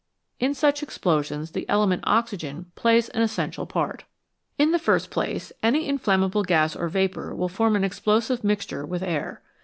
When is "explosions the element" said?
0.81-2.03